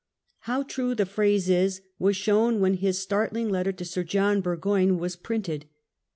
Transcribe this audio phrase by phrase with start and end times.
[0.49, 4.97] How true the phrase is, was shown when his startling letter to Sir John Burgoyne
[4.97, 5.65] was printed.